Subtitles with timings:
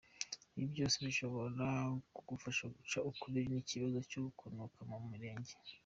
[0.55, 1.67] Ibi byose bishobora
[2.15, 5.53] kugufasha guca ukubiri n’ikibazo cyo kunuka mu birenge.